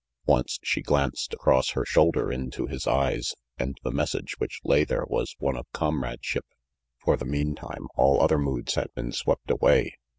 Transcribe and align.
Once 0.25 0.57
she 0.63 0.81
glanced 0.81 1.31
across 1.31 1.73
her 1.77 1.85
shoulder 1.85 2.31
into 2.31 2.65
his 2.65 2.87
eyes, 2.87 3.35
and 3.59 3.77
the 3.83 3.91
message 3.91 4.33
which 4.39 4.59
lay 4.63 4.83
there 4.83 5.05
was 5.07 5.35
one 5.37 5.55
of 5.55 5.67
comradeship. 5.73 6.47
For 7.03 7.15
the 7.15 7.25
meantime, 7.25 7.85
all 7.93 8.19
other 8.19 8.39
moods 8.39 8.73
had 8.73 8.91
been 8.95 9.11
swept 9.11 9.51
away. 9.51 9.97